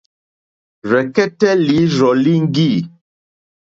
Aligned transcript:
Rzɛ̀kɛ́tɛ́ 0.89 1.53
lǐrzɔ̀ 1.65 2.11
líŋɡî. 2.23 2.69